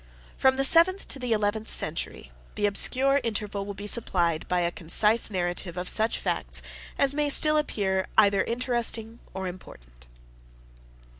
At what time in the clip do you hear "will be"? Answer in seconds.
3.67-3.85